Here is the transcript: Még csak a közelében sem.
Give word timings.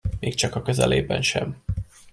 Még 0.19 0.33
csak 0.35 0.55
a 0.55 0.61
közelében 0.61 1.21
sem. 1.21 1.57